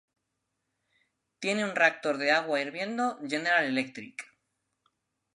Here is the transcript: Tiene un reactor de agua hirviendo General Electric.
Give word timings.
Tiene 1.37 1.63
un 1.63 1.75
reactor 1.75 2.17
de 2.17 2.31
agua 2.31 2.59
hirviendo 2.59 3.19
General 3.29 3.63
Electric. 3.65 4.23